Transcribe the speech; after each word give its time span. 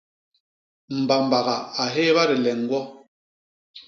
Mbabaga 1.01 1.55
a 1.81 1.83
hééba 1.93 2.23
dileñgwo. 2.29 2.79